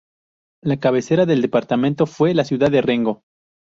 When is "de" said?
2.71-2.81